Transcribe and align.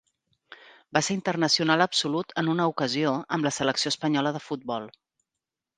Va 0.97 1.03
ser 1.07 1.17
internacional 1.17 1.85
absolut 1.87 2.33
en 2.43 2.49
una 2.55 2.67
ocasió 2.73 3.13
amb 3.37 3.49
la 3.49 3.53
selecció 3.61 3.95
espanyola 3.95 4.35
de 4.39 4.45
futbol. 4.49 4.93